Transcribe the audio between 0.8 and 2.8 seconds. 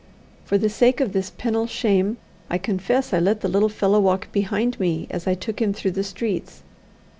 of this penal shame, I